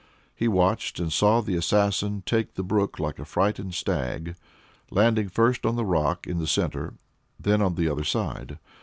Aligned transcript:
He 0.33 0.47
watched, 0.47 0.99
and 0.99 1.13
saw 1.13 1.41
the 1.41 1.55
assassin 1.55 2.23
take 2.25 2.55
the 2.55 2.63
brook 2.63 2.97
like 2.97 3.19
a 3.19 3.23
frightened 3.23 3.75
stag, 3.75 4.35
landing 4.89 5.29
first 5.29 5.63
on 5.63 5.75
the 5.75 5.85
rock 5.85 6.25
in 6.25 6.39
the 6.39 6.47
centre, 6.47 6.95
then 7.39 7.61
on 7.61 7.75
the 7.75 7.87
other 7.87 8.03
side. 8.03 8.57